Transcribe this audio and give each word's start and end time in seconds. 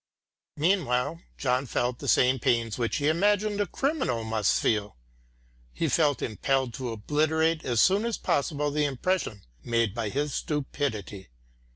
Meanwhile 0.57 1.21
John 1.37 1.67
felt 1.67 1.99
the 1.99 2.07
same 2.07 2.39
pains 2.39 2.79
which 2.79 2.95
he 2.95 3.07
imagined 3.07 3.61
a 3.61 3.67
criminal 3.67 4.23
must 4.23 4.59
feel. 4.59 4.97
He 5.73 5.87
felt 5.89 6.23
impelled 6.23 6.73
to 6.73 6.91
obliterate 6.91 7.63
as 7.63 7.81
soon 7.83 8.05
as 8.05 8.17
possible 8.17 8.71
the 8.71 8.85
impression 8.85 9.43
made 9.63 9.93
by 9.93 10.09
his 10.09 10.33
stupidity. 10.33 11.29